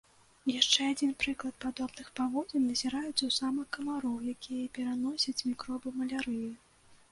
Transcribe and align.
Яшчэ 0.51 0.85
адзін 0.93 1.11
прыклад 1.23 1.55
падобных 1.65 2.07
паводзін 2.21 2.65
назіраецца 2.71 3.13
ў 3.13 3.31
самак 3.39 3.67
камароў, 3.79 4.17
якія 4.35 4.73
пераносяць 4.81 5.45
мікробы 5.53 5.97
малярыі. 6.03 6.53